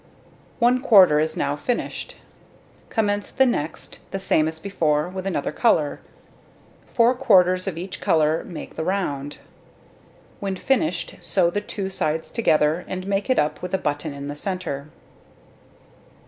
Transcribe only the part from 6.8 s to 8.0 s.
Four quarters of